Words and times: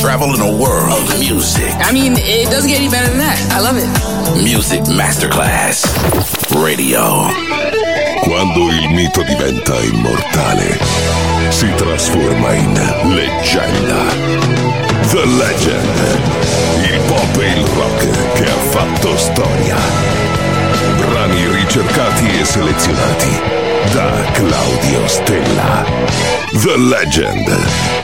travel 0.00 0.34
in 0.34 0.40
a 0.40 0.50
world 0.50 0.92
of 0.92 1.18
music. 1.18 1.70
I 1.80 1.92
mean, 1.92 2.14
it 2.16 2.50
doesn't 2.50 2.68
get 2.68 2.78
any 2.80 2.88
better 2.88 3.08
than 3.08 3.18
that. 3.18 3.38
I 3.52 3.60
love 3.60 3.76
it. 3.76 3.86
Music 4.42 4.80
Masterclass 4.88 5.84
Radio. 6.50 7.28
Quando 8.22 8.68
il 8.70 8.88
mito 8.90 9.22
diventa 9.22 9.74
immortale, 9.82 10.78
si 11.50 11.70
trasforma 11.76 12.52
in 12.54 12.72
leggenda. 13.14 14.04
The 15.10 15.24
Legend. 15.26 16.20
Il 16.82 17.00
pop 17.06 17.40
e 17.40 17.46
il 17.46 17.66
rock 17.66 18.32
che 18.34 18.44
ha 18.44 18.58
fatto 18.70 19.16
storia. 19.16 19.76
Brani 20.96 21.46
ricercati 21.54 22.40
e 22.40 22.44
selezionati 22.44 23.40
da 23.92 24.10
Claudio 24.32 25.06
Stella. 25.06 25.84
The 26.62 26.76
Legend. 26.76 28.03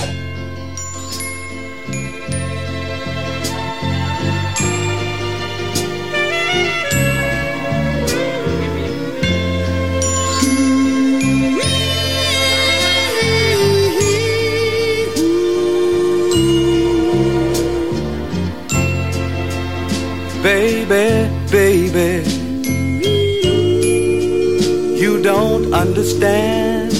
Understand 26.11 26.91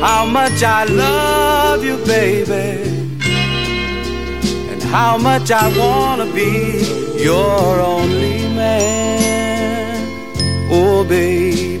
how 0.00 0.26
much 0.26 0.62
I 0.62 0.84
love 0.84 1.84
you, 1.84 1.96
baby, 2.04 2.82
and 4.70 4.82
how 4.82 5.18
much 5.18 5.50
I 5.50 5.66
wanna 5.78 6.26
be 6.32 7.22
your 7.22 7.80
only 7.80 8.48
man. 8.54 9.96
Oh, 10.70 11.04
baby. 11.04 11.72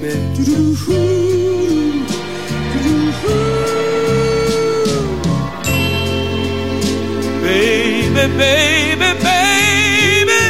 Baby, 7.42 8.38
baby, 8.38 9.10
baby, 9.22 10.42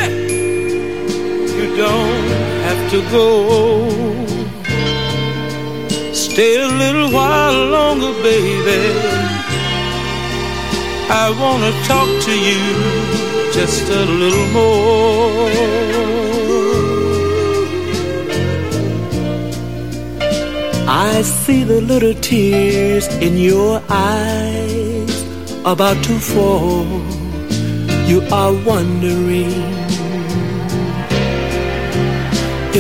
you 1.57 1.77
don't 1.77 2.29
have 2.67 2.91
to 2.91 3.01
go. 3.11 3.94
Stay 6.35 6.57
a 6.57 6.67
little 6.67 7.13
while 7.13 7.67
longer, 7.67 8.13
baby. 8.21 8.83
I 11.09 11.27
wanna 11.41 11.73
talk 11.87 12.09
to 12.27 12.35
you 12.49 12.63
just 13.53 13.85
a 13.89 14.05
little 14.21 14.49
more. 14.59 15.51
I 20.89 21.23
see 21.23 21.63
the 21.63 21.81
little 21.81 22.15
tears 22.15 23.07
in 23.27 23.39
your 23.39 23.81
eyes 23.89 25.15
about 25.65 26.03
to 26.03 26.19
fall. 26.19 26.85
You 28.11 28.27
are 28.33 28.53
wondering 28.73 29.55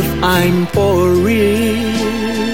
if 0.00 0.06
I'm 0.24 0.66
for 0.74 1.10
real. 1.28 2.53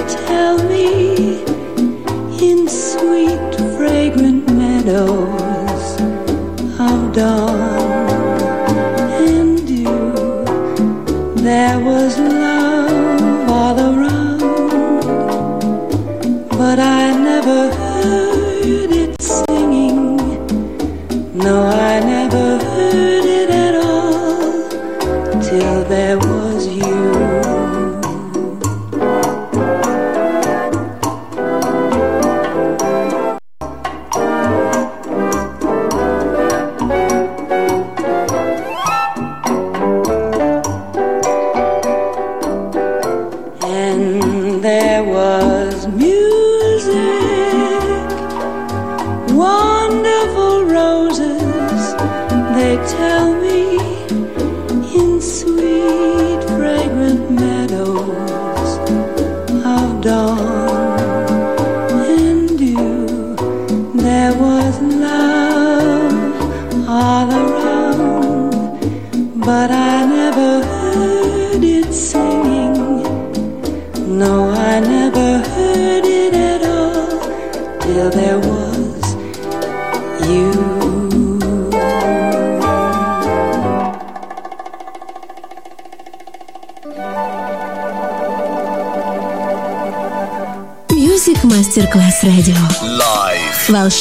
night. 0.00 0.29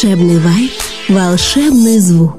волшебный 0.01 0.39
вайб, 0.39 0.72
волшебный 1.10 2.00
звук. 2.00 2.38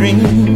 dream. 0.00 0.49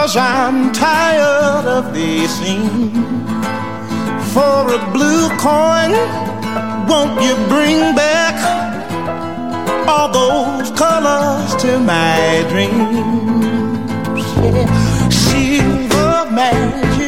Cause 0.00 0.16
I'm 0.16 0.72
tired 0.72 1.66
of 1.66 1.92
dancing 1.92 2.64
for 4.32 4.72
a 4.72 4.80
blue 4.94 5.28
coin. 5.36 5.92
Won't 6.88 7.20
you 7.20 7.34
bring 7.48 7.94
back 7.94 8.34
all 9.86 10.08
those 10.10 10.70
colors 10.70 11.54
to 11.56 11.78
my 11.80 12.46
dreams? 12.48 12.96
Yeah. 14.42 15.10
Silver 15.10 16.30
magic. 16.32 16.99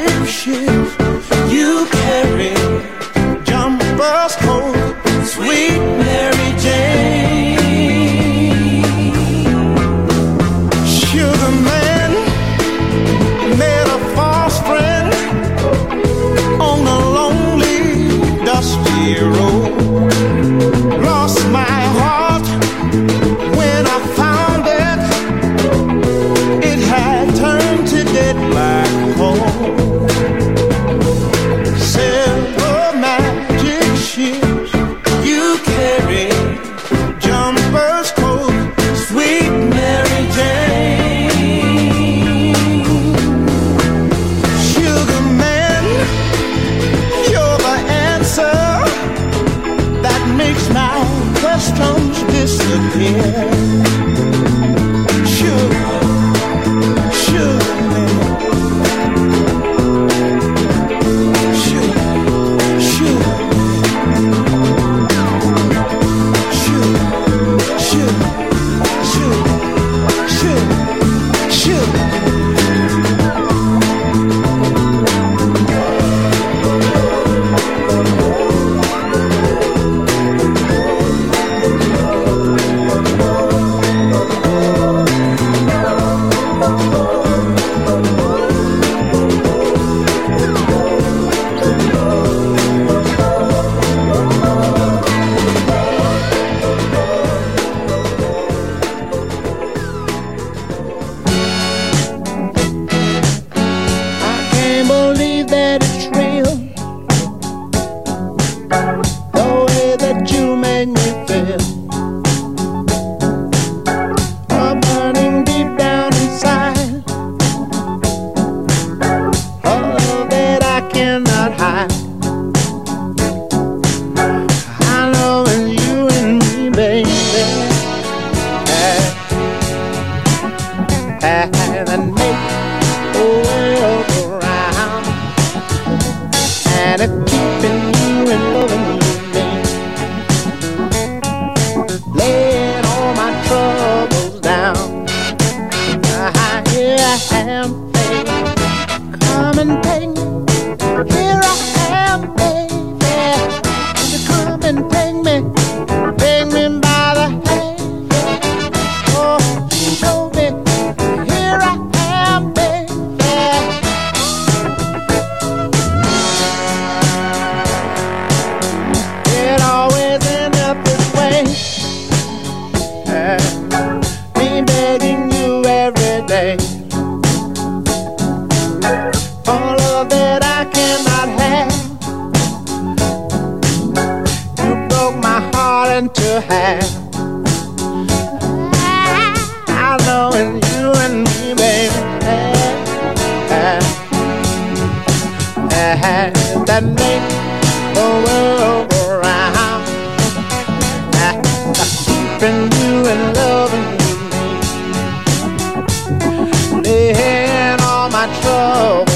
love 208.73 209.12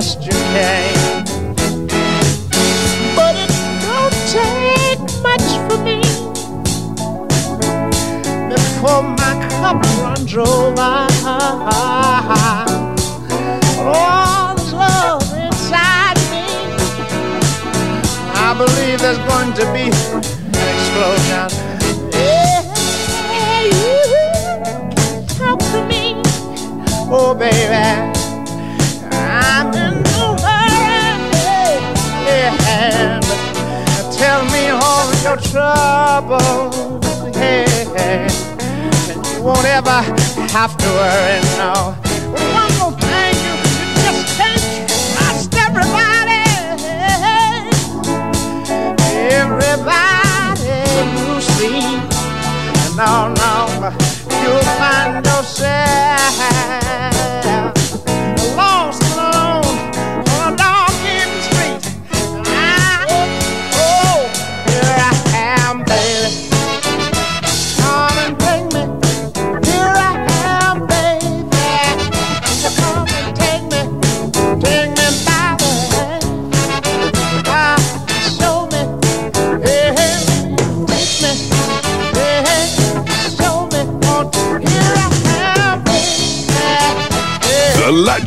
best 0.00 0.22
you 0.24 0.30
can. 0.30 0.89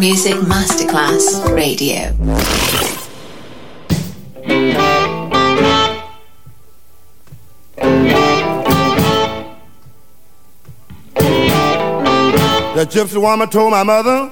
Music 0.00 0.34
Masterclass 0.36 1.54
Radio. 1.54 2.10
The 12.74 12.86
gypsy 12.86 13.20
woman 13.20 13.50
told 13.50 13.72
my 13.72 13.82
mother 13.82 14.30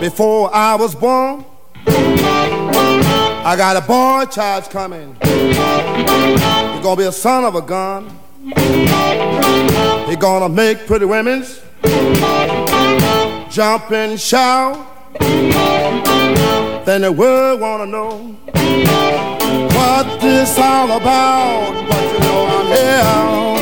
before 0.00 0.48
I 0.54 0.74
was 0.74 0.94
born, 0.94 1.44
I 1.86 3.54
got 3.58 3.76
a 3.76 3.82
boy 3.82 4.24
child 4.32 4.70
coming. 4.70 5.16
He's 5.22 6.82
gonna 6.82 6.96
be 6.96 7.04
a 7.04 7.12
son 7.12 7.44
of 7.44 7.56
a 7.56 7.60
gun. 7.60 8.08
He's 10.06 10.16
gonna 10.16 10.48
make 10.48 10.86
pretty 10.86 11.04
women's 11.04 11.60
jump 13.52 13.90
and 13.92 14.18
shout. 14.18 14.78
Then 16.86 17.02
the 17.02 17.12
world 17.12 17.60
wanna 17.60 17.84
know 17.84 18.34
what 19.76 20.20
this 20.22 20.58
all 20.58 20.90
about. 20.90 21.86
But 21.86 22.02
you 22.12 22.18
know 22.20 22.46
I'm 22.48 22.66
here. 22.66 23.61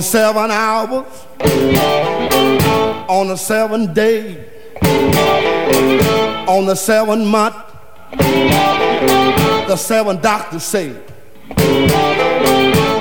The 0.00 0.06
seven 0.06 0.50
hours, 0.50 1.04
on 3.06 3.28
the 3.28 3.36
seven 3.36 3.92
day, 3.92 4.48
on 6.48 6.64
the 6.64 6.74
seven 6.74 7.26
month, 7.26 7.54
the 9.68 9.76
seven 9.76 10.18
doctors 10.22 10.62
say 10.62 10.88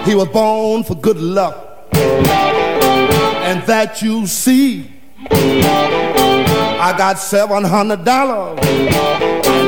he 0.04 0.14
was 0.14 0.28
born 0.34 0.84
for 0.84 0.96
good 0.96 1.16
luck, 1.16 1.88
and 1.94 3.64
that 3.64 4.02
you 4.02 4.28
see. 4.28 4.92
I 5.32 6.94
got 6.98 7.18
seven 7.18 7.64
hundred 7.64 8.04
dollars. 8.04 8.60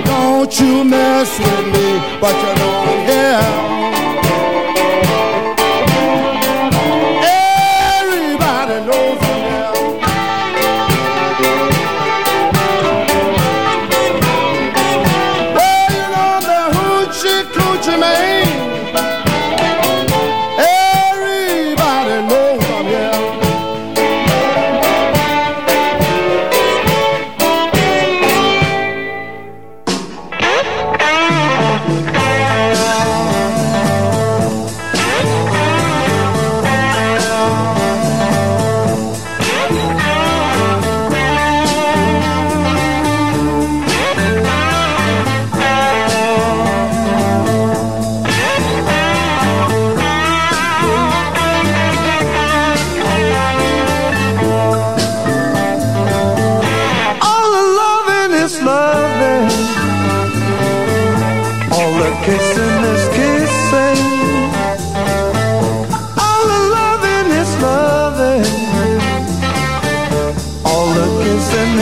Don't 0.04 0.60
you 0.60 0.84
mess 0.84 1.40
with 1.40 1.66
me, 1.68 2.20
but 2.20 2.36
you 2.36 2.56
know 2.60 2.72
I'm 2.84 3.81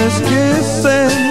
esquecer. 0.09 1.28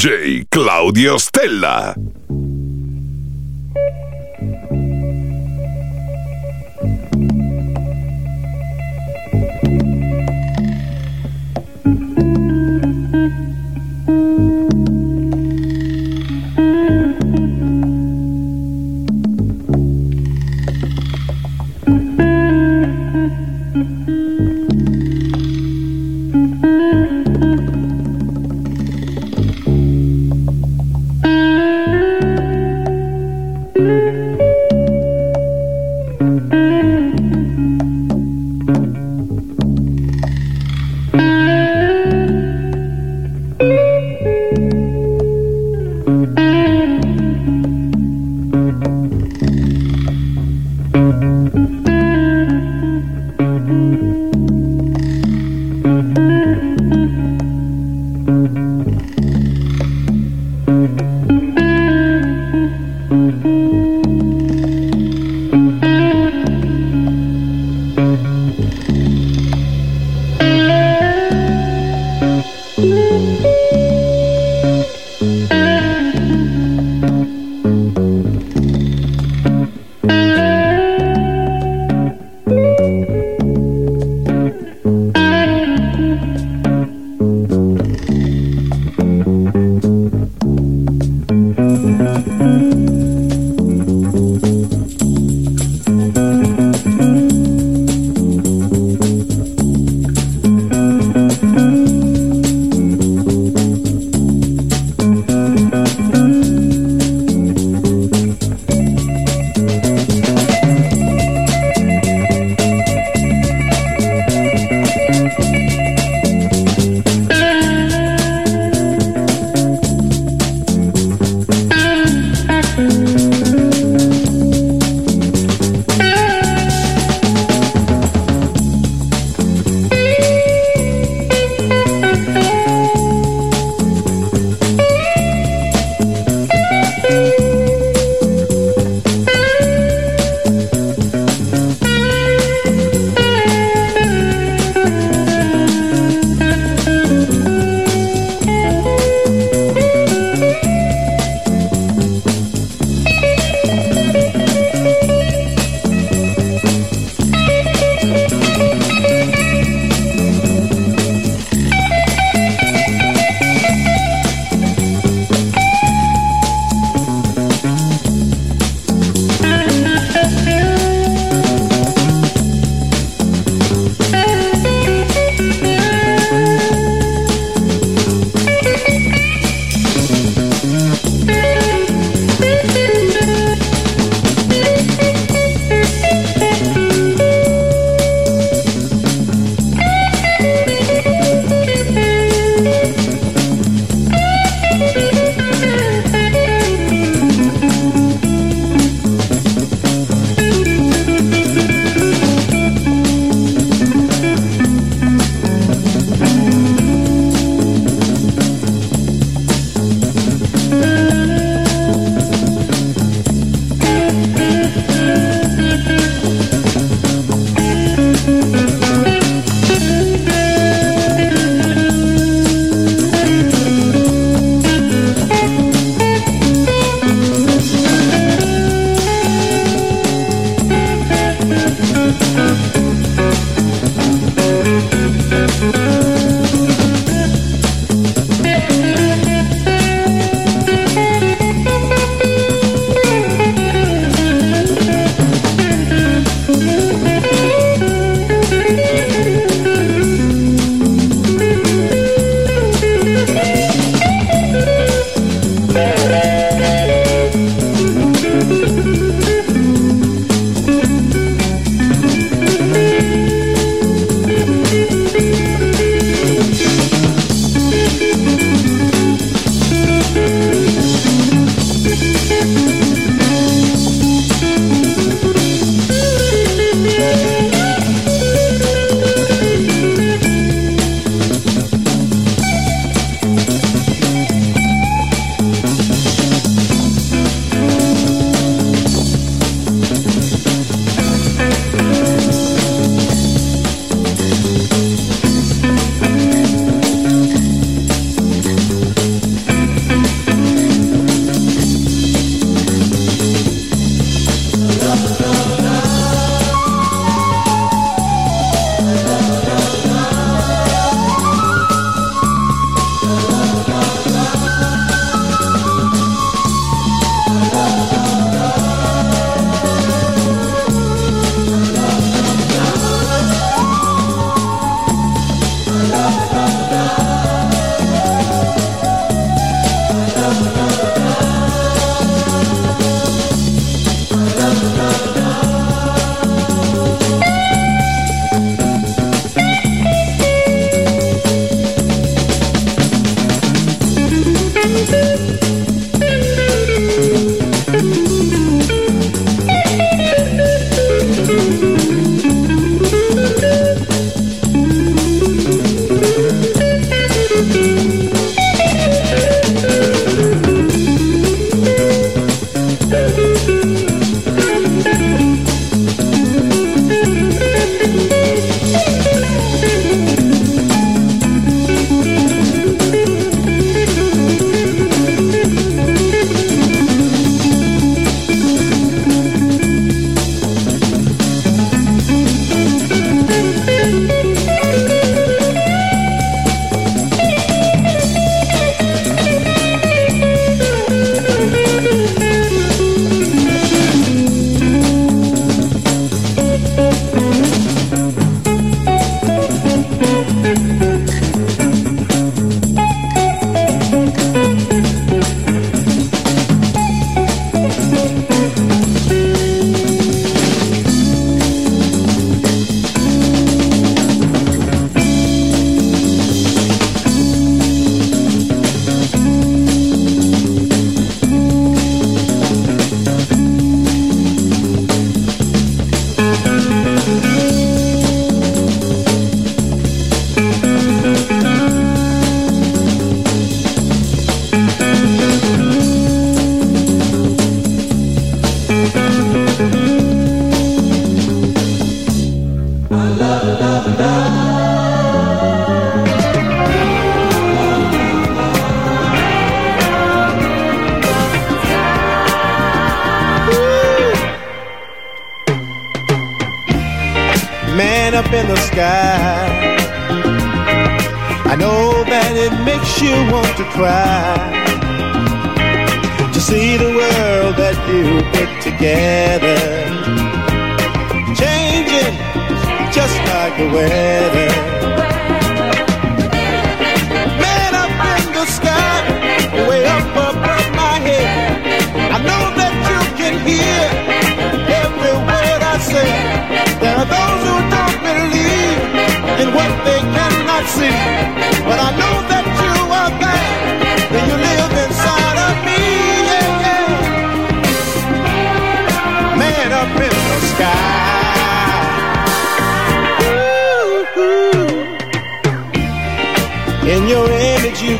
DJ 0.00 0.46
Claudio 0.48 1.18
Stella. 1.18 1.94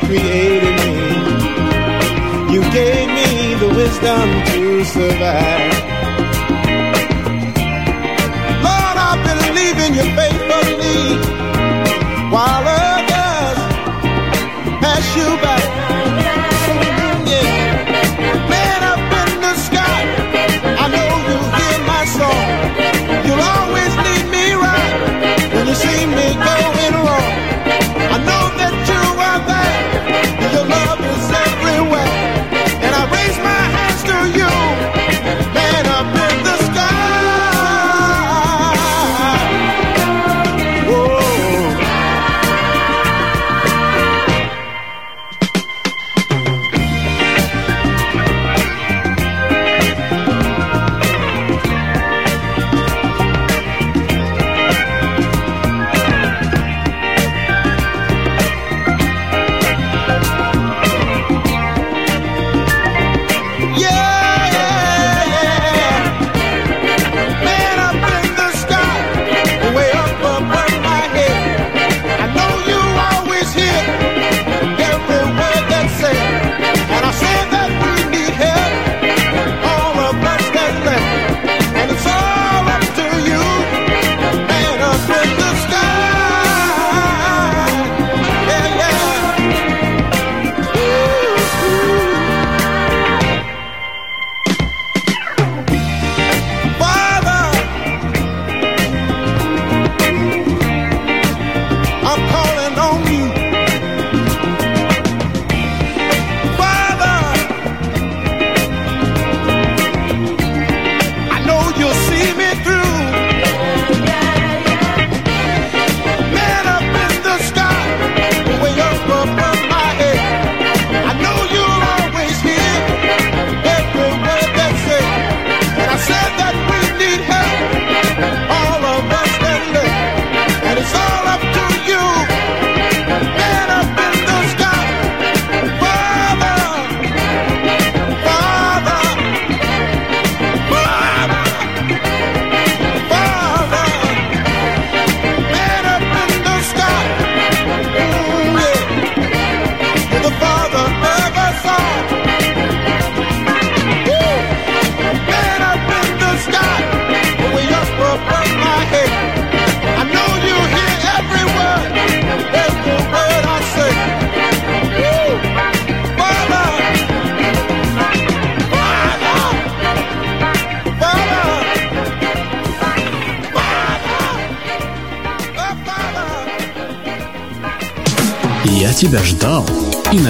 created 0.01 0.77
me. 0.85 0.95
You 2.53 2.63
gave 2.73 3.09
me 3.09 3.55
the 3.55 3.73
wisdom 3.75 4.45
to 4.47 4.85
survive. 4.85 5.80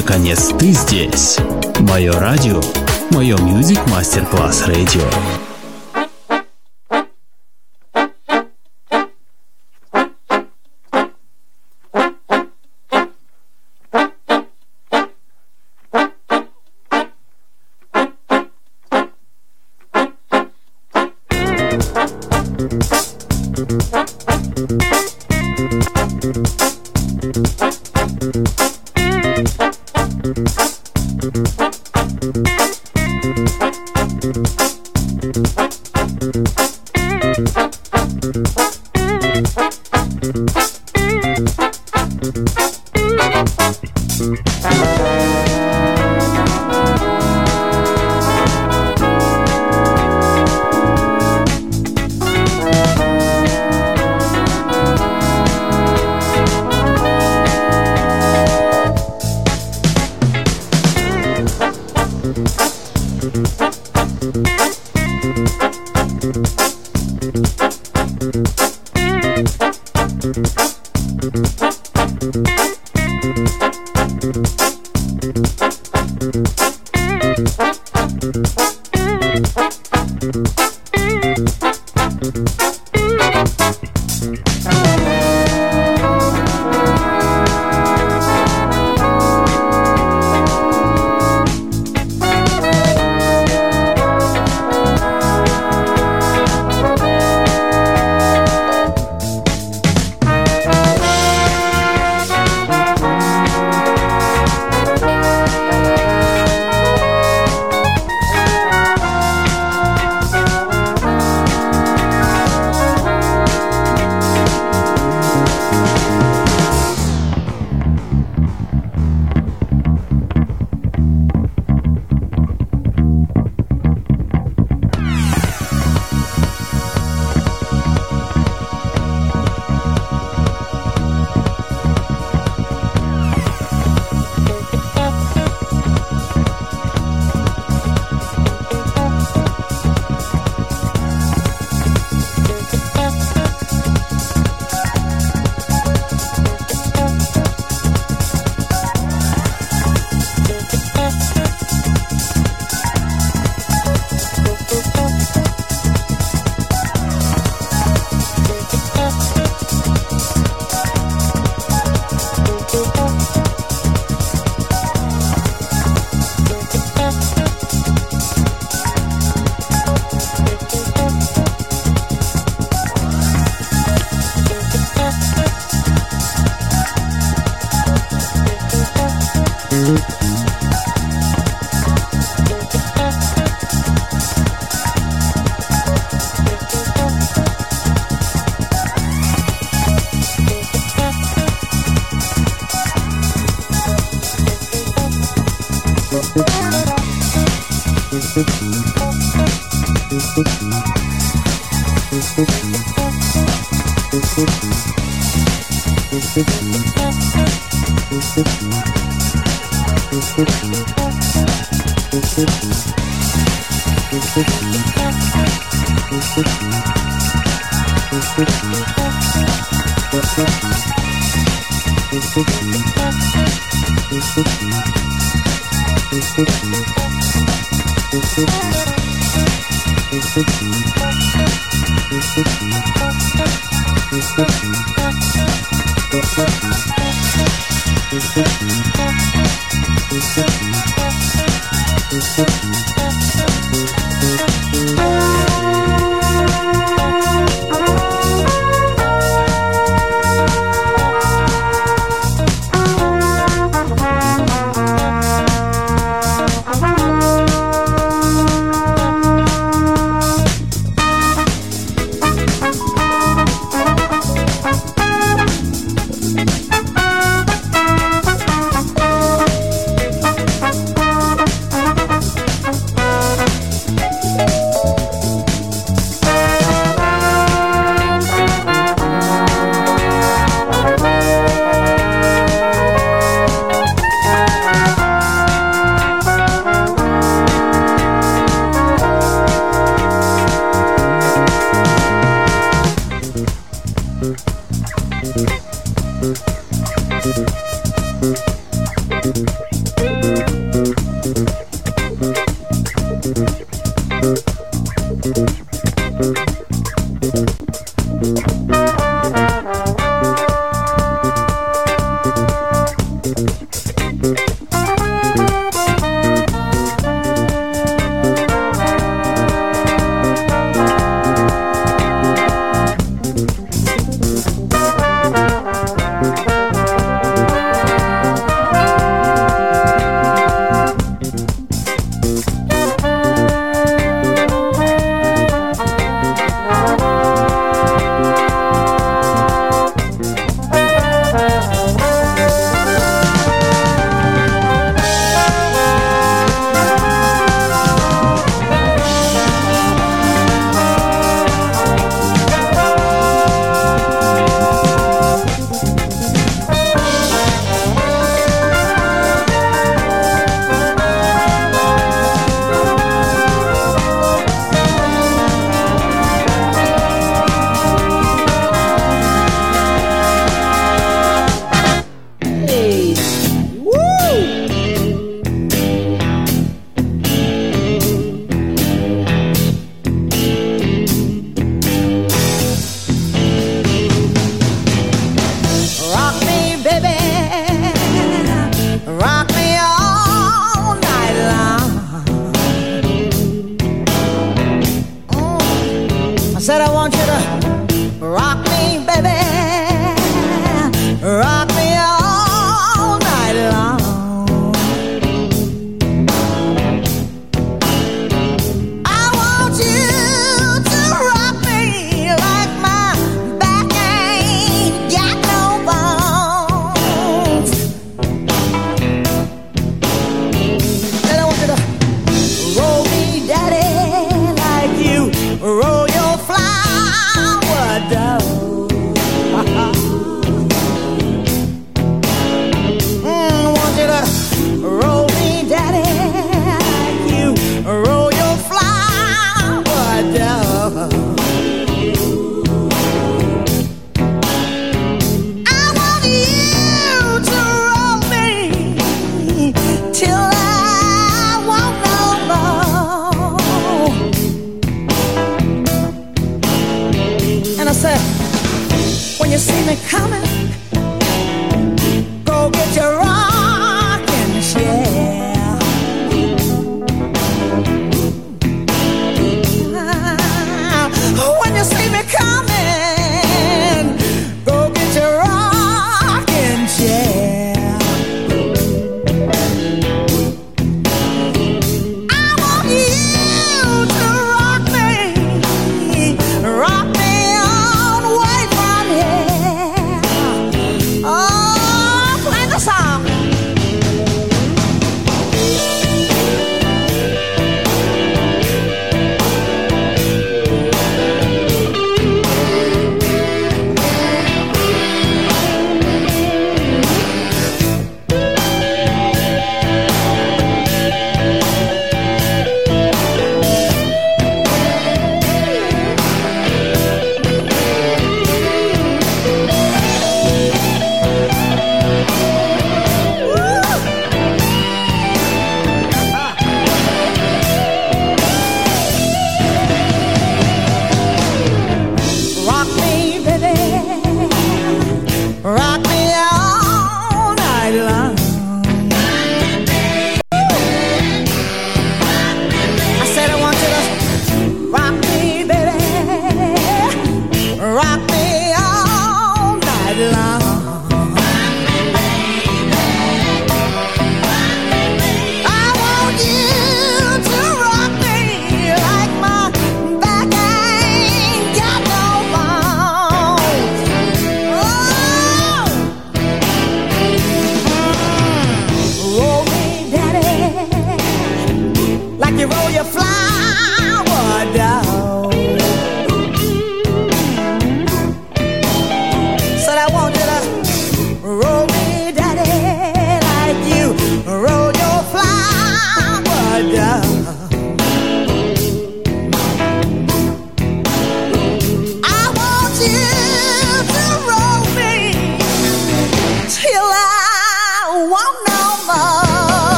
наконец 0.00 0.48
ты 0.58 0.72
здесь. 0.72 1.36
Мое 1.80 2.12
радио, 2.12 2.60
мое 3.10 3.36
Music 3.36 3.78
Master 3.86 4.26
Class 4.30 4.66
радио. 4.66 5.39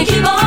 Wake 0.00 0.39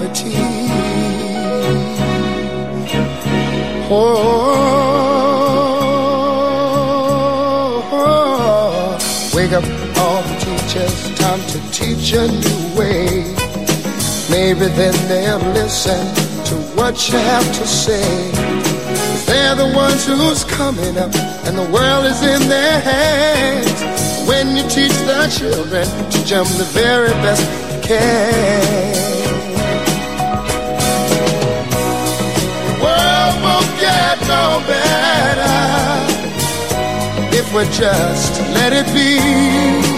poverty. 0.00 0.32
Oh, 3.92 3.98
oh, 7.92 8.98
wake 9.34 9.52
up 9.52 9.64
all 9.98 10.22
the 10.22 10.36
teachers, 10.38 11.18
time 11.18 11.40
to 11.48 11.58
teach 11.72 12.12
a 12.12 12.28
new 12.28 12.78
way. 12.78 13.24
Maybe 14.30 14.66
then 14.76 14.94
they'll 15.08 15.38
listen 15.52 16.06
to 16.46 16.54
what 16.76 17.08
you 17.08 17.18
have 17.18 17.46
to 17.58 17.66
say. 17.66 18.30
They're 19.26 19.56
the 19.56 19.72
ones 19.74 20.06
who's 20.06 20.44
coming 20.44 20.96
up, 20.96 21.14
and 21.46 21.58
the 21.58 21.68
world 21.72 22.06
is 22.06 22.22
in 22.22 22.48
their 22.48 22.80
hands. 22.80 23.82
When 24.28 24.56
you 24.56 24.62
teach 24.68 24.96
the 25.08 25.28
children, 25.36 25.86
teach 26.10 26.30
them 26.30 26.46
the 26.58 26.64
very 26.72 27.10
best 27.24 27.42
you 27.74 27.80
can. 27.82 29.19
No 34.34 34.44
better 34.70 35.58
if 37.38 37.46
we 37.54 37.62
just 37.82 38.32
let 38.56 38.72
it 38.80 38.86
be. 38.94 39.10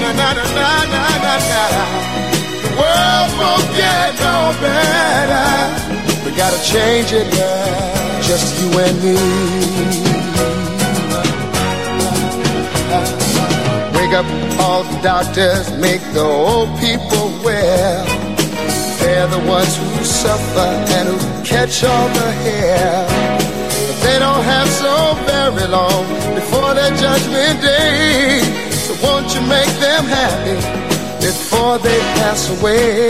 Na 0.01 0.11
na 0.20 0.28
na 0.33 0.45
na 0.93 1.03
na 1.24 1.35
na. 1.51 1.62
The 2.64 2.70
world 2.80 3.30
won't 3.41 3.68
get 3.83 4.11
no 4.26 4.37
better. 4.64 5.49
We 6.24 6.30
gotta 6.43 6.61
change 6.74 7.11
it, 7.20 7.28
yeah. 7.35 8.22
Just 8.28 8.49
you 8.59 8.68
and 8.85 8.97
me. 9.05 9.16
Wake 13.97 14.14
up 14.20 14.28
all 14.61 14.83
the 14.85 14.99
doctors, 15.03 15.66
make 15.87 16.03
the 16.16 16.22
old 16.22 16.70
people 16.80 17.26
well. 17.45 18.05
They're 18.99 19.26
the 19.37 19.43
ones 19.57 19.76
who 19.76 20.05
suffer 20.05 20.68
and 20.97 21.09
who 21.09 21.18
catch 21.45 21.85
all 21.85 22.09
the 22.20 22.30
hair. 22.45 23.41
They 24.12 24.18
don't 24.18 24.44
have 24.44 24.68
so 24.68 25.14
very 25.24 25.66
long 25.68 26.04
before 26.34 26.74
their 26.74 26.94
judgment 27.04 27.62
day. 27.62 28.40
So 28.84 28.92
won't 29.02 29.34
you 29.34 29.40
make 29.48 29.72
them 29.80 30.04
happy 30.04 30.56
before 31.24 31.78
they 31.78 31.98
pass 32.20 32.40
away? 32.54 33.08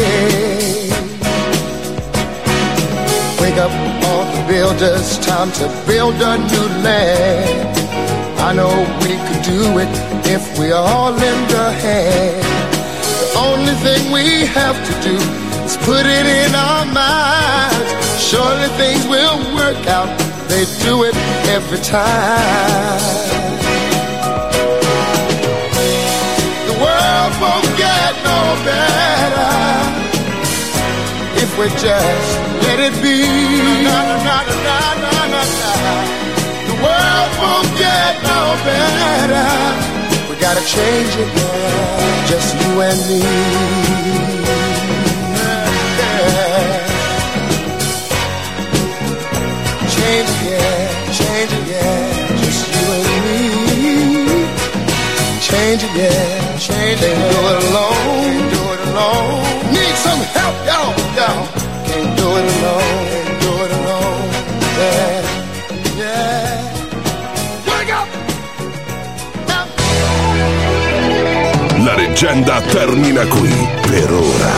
Wake 3.42 3.58
up 3.58 3.74
all 4.06 4.24
the 4.30 4.44
builders, 4.46 5.18
time 5.26 5.50
to 5.58 5.66
build 5.88 6.14
a 6.22 6.38
new 6.38 6.68
land. 6.86 7.76
I 8.38 8.52
know 8.54 8.72
we 9.02 9.18
could 9.26 9.42
do 9.42 9.62
it 9.82 9.94
if 10.36 10.56
we 10.56 10.70
all 10.70 11.10
lend 11.10 11.50
a 11.50 11.72
hand. 11.82 12.46
The 13.22 13.38
only 13.48 13.74
thing 13.82 14.12
we 14.12 14.46
have 14.46 14.78
to 14.88 14.94
do 15.08 15.16
is 15.66 15.76
put 15.78 16.06
it 16.06 16.26
in 16.42 16.54
our 16.54 16.86
minds. 16.86 18.22
Surely 18.22 18.68
things 18.78 19.04
will 19.08 19.38
work 19.56 19.84
out. 19.88 20.31
They 20.52 20.66
do 20.84 21.04
it 21.04 21.16
every 21.48 21.78
time. 21.78 23.00
The 26.68 26.76
world 26.76 27.32
won't 27.40 27.70
get 27.80 28.12
no 28.20 28.40
better 28.68 29.54
if 31.42 31.50
we 31.58 31.68
just 31.80 32.32
let 32.68 32.78
it 32.80 32.92
be. 33.00 33.24
Na, 33.82 33.96
na, 34.04 34.16
na, 34.28 34.38
na, 34.68 34.78
na, 35.00 35.12
na, 35.32 35.42
na. 35.60 35.72
The 36.68 36.76
world 36.84 37.32
won't 37.40 37.70
get 37.78 38.12
no 38.22 38.40
better. 38.68 39.48
We 40.28 40.36
gotta 40.36 40.64
change 40.66 41.12
it 41.16 41.30
just 42.28 42.52
you 42.60 42.80
and 42.82 43.00
me. 43.08 44.41
Change 50.02 50.28
it, 50.28 50.40
yeah, 50.50 50.82
change 51.14 51.52
it, 51.52 51.64
yeah, 51.70 52.36
just 52.42 52.62
you 52.74 52.84
and 52.96 53.06
me. 53.66 53.86
Change 55.40 55.82
it, 55.86 55.94
yeah, 55.94 56.58
change 56.58 57.00
it. 57.00 57.14
Can't 57.14 57.30
do 57.32 57.38
it 57.52 57.58
alone, 57.70 58.34
do 58.50 58.62
it 58.74 58.80
alone. 58.88 59.40
Need 59.72 59.94
some 60.06 60.22
help, 60.34 60.56
y'all, 60.66 60.90
y'all. 61.18 61.42
Can't 61.86 62.10
do 62.18 62.26
it 62.38 62.46
alone, 62.52 63.02
can't 63.12 63.36
do 63.44 63.52
it 63.64 63.70
alone. 63.78 64.26
Yeah, 64.82 65.22
yeah. 66.02 66.50
Wake 67.68 67.92
up! 67.94 68.08
La 71.84 71.94
leggenda 71.94 72.60
termina 72.72 73.24
qui 73.26 73.68
per 73.82 74.12
ora, 74.12 74.54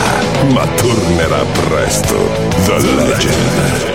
ma 0.53 0.65
tornerà 0.75 1.43
presto. 1.67 2.17
The 2.65 2.77
Legend, 2.81 3.94